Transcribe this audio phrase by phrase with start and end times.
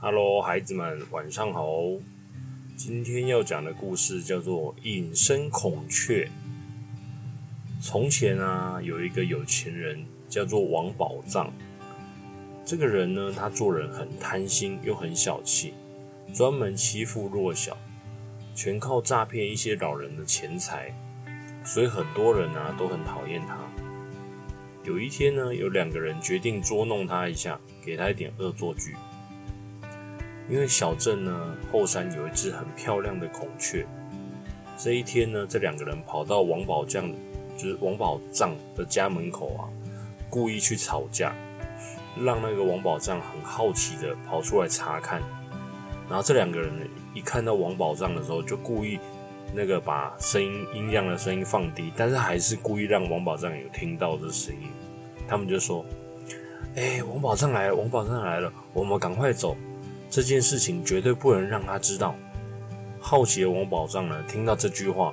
[0.00, 1.78] Hello，孩子们，晚上好。
[2.76, 6.26] 今天要讲的故事叫做《隐身孔雀》。
[7.80, 11.50] 从前啊，有一个有钱人叫做王宝藏。
[12.66, 15.72] 这个人呢，他做人很贪心，又很小气，
[16.34, 17.74] 专门欺负弱小，
[18.58, 20.92] 全靠诈骗一些老人的钱财，
[21.64, 23.56] 所以很多人啊都很讨厌他。
[24.82, 28.96] 有一天呢，有两个人决定捉弄他一下，给他一点恶作剧。
[30.48, 33.86] 因为小镇呢后山有一只很漂亮的孔雀，
[34.76, 37.08] 这一天呢，这两个人跑到王宝将，
[37.56, 39.70] 就是王宝藏的家门口啊，
[40.28, 41.32] 故意去吵架，
[42.20, 45.22] 让那个王宝藏很好奇的跑出来查看。
[46.08, 46.72] 然后这两个人
[47.14, 48.98] 一看到王宝藏的时候，就故意
[49.54, 54.68] 那个把声音音量的声音放低，但是还是故意让王宝藏有听到这声音。
[55.26, 55.84] 他们就说
[56.74, 59.56] ：“哎，王宝藏来了，王宝藏来了，我们赶快走。”
[60.08, 62.14] 这件事情绝对不能让他知道。
[62.98, 65.12] 好奇的王宝藏呢，听到这句话，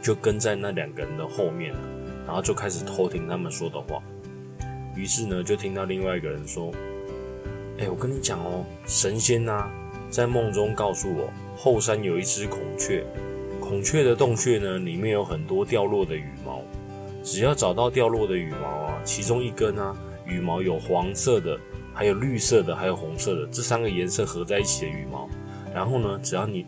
[0.00, 1.74] 就跟在那两个人的后面，
[2.26, 4.02] 然后就开始偷听他们说的话。
[4.94, 6.72] 于是呢，就听到另外一个人说
[7.78, 9.68] ：“哎，我跟你讲哦，神仙呐，
[10.08, 13.04] 在梦中告诉我，后山有一只孔雀，
[13.60, 16.62] 孔雀的洞穴呢，里面有很多掉落的羽毛。
[17.22, 21.58] 只要找到掉落的羽毛啊，其中一根啊，羽毛有黄色的。”
[21.98, 25.26] 还有绿色的，还有红色的，这三个颜色合在一起的羽毛。
[25.74, 26.66] 然后呢，只要你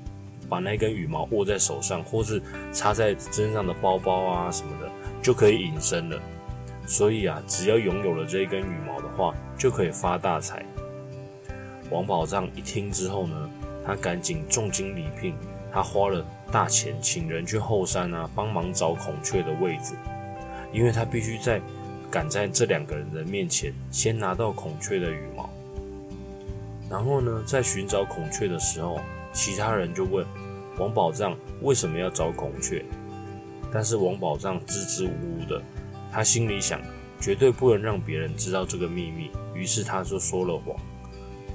[0.48, 2.40] 把那根羽毛握在手上，或是
[2.72, 6.18] 插在身上的包包啊什么的，就可以隐身了。
[6.86, 10.64] 所以啊，只要拥有了这一根羽毛的话，就可以发大财。
[11.90, 13.50] 王宝藏一听之后呢，
[13.86, 15.34] 他赶紧重金礼聘，
[15.72, 19.94] 他花了大钱请人去后山啊，帮忙找孔雀的位置，
[20.72, 21.60] 因为他必须在。
[22.10, 25.50] 赶在这两个人的面前，先拿到孔雀的羽毛。
[26.88, 28.98] 然后呢，在寻找孔雀的时候，
[29.30, 30.24] 其他人就问
[30.78, 32.82] 王宝藏为什么要找孔雀。
[33.70, 35.60] 但是王宝藏支支吾吾的，
[36.10, 36.80] 他心里想，
[37.20, 39.30] 绝对不能让别人知道这个秘密。
[39.54, 40.74] 于是他就说了谎，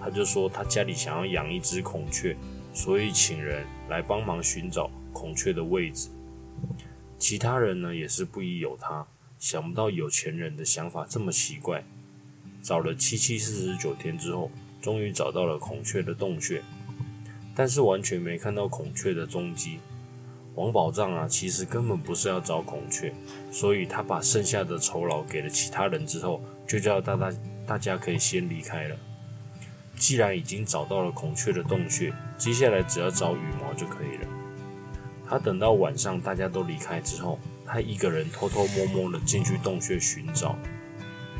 [0.03, 2.36] 他就说他家里想要养一只孔雀，
[2.74, 6.09] 所以请人来帮忙寻找孔雀的位置。
[7.18, 9.08] 其他人呢，也是不疑有他。
[9.40, 11.84] 想不到有钱人的想法这么奇怪，
[12.62, 16.62] 找了七七四十九天之后，终于找到了孔雀的洞穴，
[17.56, 19.80] 但是完全没看到孔雀的踪迹。
[20.56, 23.13] 王宝藏啊，其实根本不是要找孔雀，
[23.52, 27.34] 所以他把剩下的酬劳给了其他人之后，就叫大大
[27.66, 28.97] 大家可以先离开了。
[29.96, 34.28] 既然已经找到了孔雀的洞穴，接下来只要找羽毛就可以了。
[35.28, 37.40] 他等到晚上大家都离开之后。
[37.66, 40.56] 他一个人偷偷摸摸的进去洞穴寻找，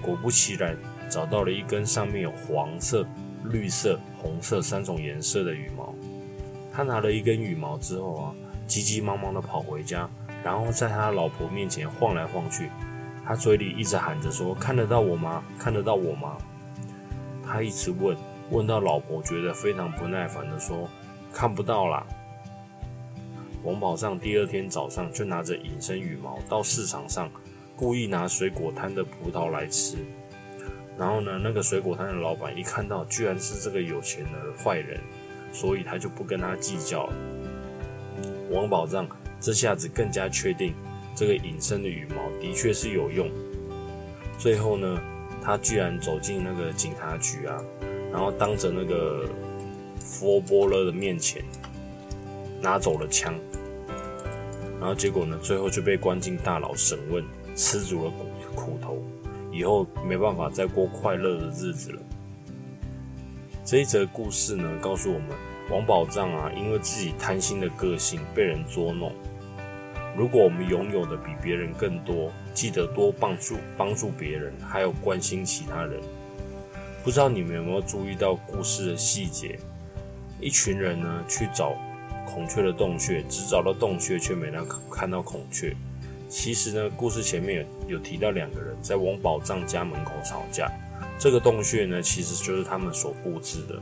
[0.02, 0.76] 果不其然，
[1.10, 3.06] 找到了一根上面有黄色、
[3.44, 5.94] 绿色、红色三种颜色的羽毛。
[6.72, 8.34] 他拿了一根羽毛之后啊，
[8.66, 10.10] 急急忙忙的跑回家，
[10.44, 12.70] 然后在他老婆面前晃来晃去，
[13.26, 15.44] 他嘴里一直喊着说：“看得到我吗？
[15.60, 16.38] 看得到我吗？”
[17.46, 18.18] 他一直问，
[18.54, 20.88] 问到老婆觉得非常不耐烦的说
[21.34, 22.06] ：“看不到啦。”
[23.66, 27.32] 王宝藏第二天早上就拿着隐身羽毛到市场上，
[27.76, 29.98] 故意拿水果摊的葡萄来吃。
[31.00, 35.02] 然后呢，那个水果摊的老板一看到居然是这个有钱的坏人，
[35.52, 37.14] 所以他就不跟他计较了。
[38.52, 39.08] 王宝藏
[39.40, 40.76] 这下子更加确定
[41.16, 43.28] 这个隐身的羽毛的确是有用。
[44.38, 45.02] 最后呢，
[45.42, 47.58] 他居然走进那个警察局啊，
[48.14, 49.28] 然后当着那个
[50.00, 51.44] 佛波勒的面前
[52.62, 53.34] 拿走了枪。
[54.80, 55.38] 然后结果呢？
[55.42, 57.24] 最后就被关进大牢审问，
[57.56, 59.02] 吃足了苦苦头，
[59.50, 62.02] 以后没办法再过快乐的日子了。
[63.64, 65.30] 这一则故事呢，告诉我们，
[65.72, 69.14] 王宝藏啊，因为自己贪心的个性被人捉弄。
[70.18, 76.02] 如果我们拥有的比别人更多，记得多帮助帮助别人，还有关心其他人。
[77.04, 79.60] 不知道你们有没有注意到故事的细节？
[80.40, 81.76] 一群人呢去找。
[82.26, 85.76] 孔雀的洞穴，只找到洞穴，却没能看到孔雀。
[86.30, 90.72] 其实呢，故事前面有有提到两个人在王宝藏家门口吵架。
[91.20, 93.80] 这个洞穴呢，其实就是他们所布置的。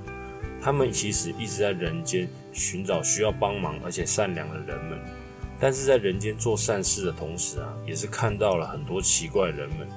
[0.60, 5.00] 他们其实一直在人间寻找需要帮忙而且善良的人们，
[5.60, 9.88] 但是在人间做善事的同时啊，也是看到了很多奇怪的人们。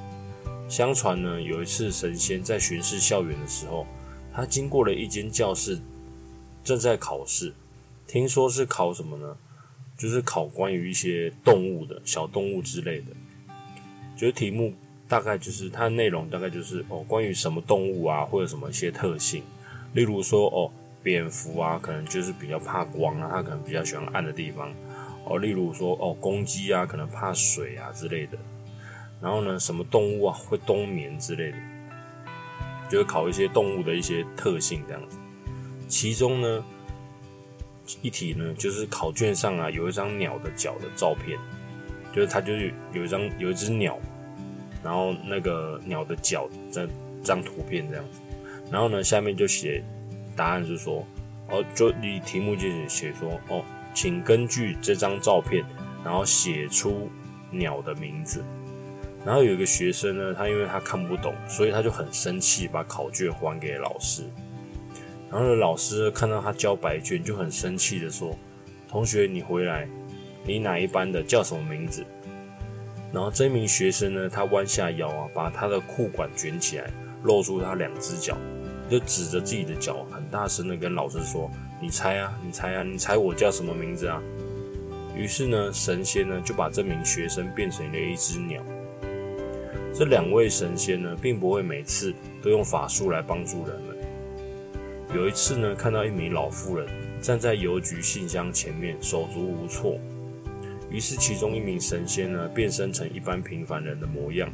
[0.69, 3.87] 相传呢，有一次神仙在巡视校园的时候，
[4.33, 5.79] 他经过了一间教室，
[6.65, 7.53] 正在考试。
[8.07, 9.37] 听说是考什么呢？
[9.97, 13.07] 就是考关于一些动物的小动物之类的。
[14.17, 14.73] 就是题目
[15.09, 19.43] 大概就是它的内容大概就是哦，关于什么动物啊，或者什么一些特性，
[19.93, 20.71] 例如说哦，
[21.03, 24.73] 蝙蝠啊，可能就是比较怕光啊，它可能比较喜欢暗的地方。
[25.25, 28.39] 哦，例如说哦，公鸡啊，可能怕水啊之类的。
[29.25, 31.57] 然后呢，什么动物啊会冬眠之类的，
[32.91, 35.17] 就是考一些动物的一些特性这样子。
[35.89, 36.63] 其中呢，
[38.03, 41.39] 一题呢就是考卷上啊有一张鸟的脚的照片，
[42.13, 43.99] 就是它就是有一张有一只鸟，
[44.83, 46.87] 然后那个鸟的脚这
[47.23, 48.21] 张图片这样子。
[48.71, 49.83] 然后呢，下面就写
[50.37, 51.03] 答案是说，
[51.49, 53.65] 哦，就你题目就写说，哦。
[53.97, 55.65] 请根据这张照片，
[56.05, 57.09] 然后写出
[57.53, 58.45] 鸟的名字。
[59.25, 64.23] 然后有一个学生呢，他因为他看不懂，所以他就很生气，把考卷还给老师。
[65.31, 68.39] 然后，老师看到他交白卷，就很生气的说
[68.87, 69.89] ：“同学，你回来，
[70.45, 71.23] 你哪一班的？
[71.23, 72.05] 叫什么名字？”
[73.13, 76.91] 然后这名学生呢，他弯下腰啊，把他的裤管卷起来，
[77.23, 78.37] 露出他两只脚，
[78.89, 81.51] 就指着自己的脚，很大声的跟老师说。
[81.81, 84.23] 你猜啊，你猜啊，你猜我叫什么名字啊？
[85.17, 88.63] 于是呢，神仙呢就把这名学生变成了一只鸟。
[89.97, 92.13] 这两位神仙呢，并不会每次
[92.43, 93.97] 都用法术来帮助人们。
[95.15, 96.85] 有一次呢，看到一名老妇人
[97.23, 99.97] 站在邮局信箱前面，手足无措。
[100.91, 104.49] 于是，其中一名神仙呢，变身成一般平凡人的模样；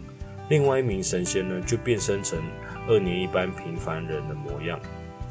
[0.51, 2.39] 另外一名神仙呢，就变身成
[2.87, 4.79] 二年一般平凡人的模样，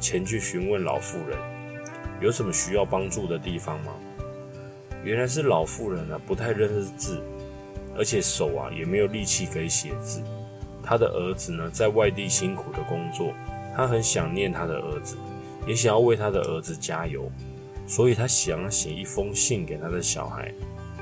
[0.00, 1.38] 前去询问老妇人。
[2.20, 3.92] 有什么需要帮助的地方吗？
[5.04, 7.22] 原来是老妇人啊，不太认识字，
[8.00, 10.22] 而且手啊也没有力气可以写字。
[10.82, 13.34] 他的儿子呢，在外地辛苦的工作，
[13.76, 15.18] 他很想念他的儿子，
[15.66, 17.30] 也想要为他的儿子加油，
[17.86, 20.50] 所以他想写一封信给他的小孩。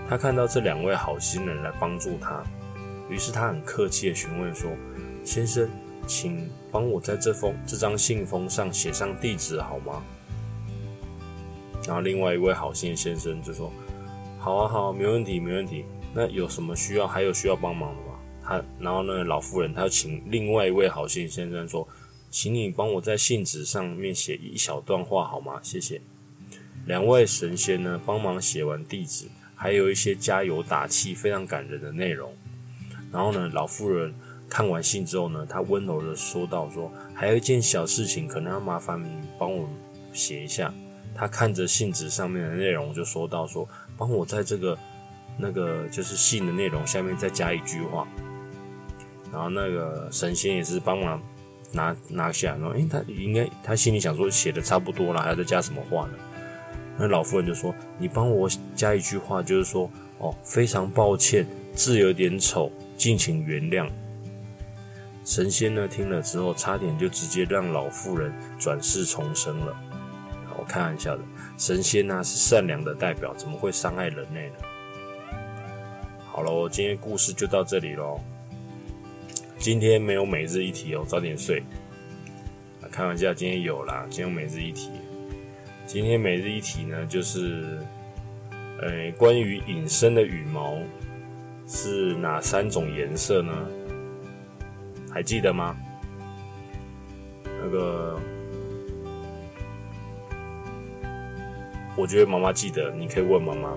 [0.08, 2.42] 他看到这两位好心人来帮助他，
[3.08, 4.68] 于是他很客气的询问说
[5.22, 5.70] ：“先生，
[6.08, 10.02] 请帮我在这封这张信封上写上地址好吗？”
[11.86, 13.72] 然后另外一位好心先生就说
[14.40, 15.84] ：“好啊，好，没问题，没问题。
[16.14, 21.86] 那有什么需要，还有需要帮忙的吗？”他，然后呢，老妇人她请另外一位好心先生说
[22.30, 25.60] ：“请你帮我在信纸上面写一小段话好吗？
[25.62, 26.00] 谢谢。”
[26.86, 32.32] 两位神仙呢，帮忙写完地址，还有一些加油打气、非常感人的内容。
[33.12, 34.14] 然后呢，老妇人
[34.48, 39.08] 看完信之后呢，她温柔的说道：“说还有一件小事情，可能要麻烦你
[39.38, 39.68] 帮我
[40.14, 40.72] 写一下。”
[41.14, 44.78] 他看着信纸上面的内容，就说到：“说帮我在这个
[45.38, 48.06] 那个就是信的内容下面再加一句话。”
[49.32, 51.22] 然后那个神仙也是帮忙
[51.72, 56.14] 拿拿下，然后诶，他应该他心里想说写的差不多了，还要再加什么话呢？
[56.98, 59.88] 那老夫人就说：“你帮我加一句话，就是说
[60.18, 63.88] 哦，非常抱歉，字有点丑，敬请原谅。”
[65.24, 69.76] 神仙呢听了之后，差点就直接让老妇人转世重生了。
[70.58, 71.22] 我开玩笑的，
[71.58, 74.54] 神仙呐是善良的代表，怎么会伤害人类呢？
[76.38, 78.20] 好了，我今天故事就到这里喽。
[79.58, 81.64] 今天没有每日一题哦，早点睡。
[82.92, 84.88] 开玩笑，今天有啦，今天每日一题。
[85.84, 87.80] 今天每日一题呢，就是，
[88.80, 90.78] 呃，关于隐身的羽毛
[91.66, 93.52] 是哪三种颜色呢？
[95.12, 95.76] 还记得吗？
[97.60, 98.16] 那个。
[101.96, 103.74] 我觉得妈妈记得，你可以问妈妈。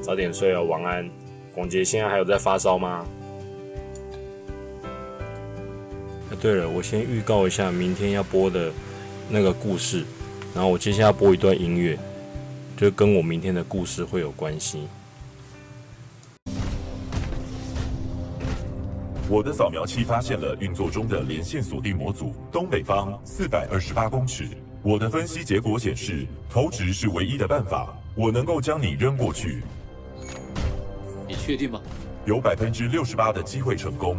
[0.00, 1.10] 早点睡哦，晚安。
[1.58, 3.04] 广杰现在还有在发烧吗？
[6.30, 8.70] 啊，对了，我先预告一下明天要播的
[9.28, 10.04] 那个故事，
[10.54, 11.98] 然后我接下来播一段音乐，
[12.76, 14.86] 就跟我明天的故事会有关系。
[19.28, 24.46] 我的扫描器发现了运作中的连线锁定模组，东北方四百二十八公尺。
[24.80, 27.92] 我的分析结果显示，投掷是唯一的办法。
[28.14, 29.64] 我能够将你扔过去。
[31.48, 31.80] 你确定吗？
[32.26, 34.18] 有百分之六十八的机会成功。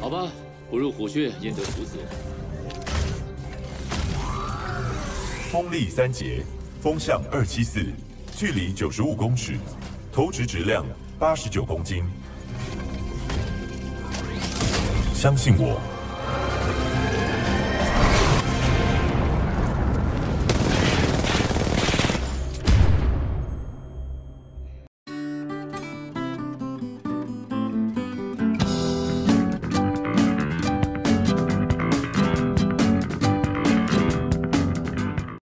[0.00, 0.32] 好吧，
[0.68, 1.96] 不入虎穴，焉得虎子。
[5.52, 6.42] 风力三节，
[6.80, 7.86] 风向二七四，
[8.34, 9.52] 距离九十五公尺，
[10.10, 10.84] 投掷质量
[11.20, 12.02] 八十九公斤。
[15.14, 15.93] 相信我。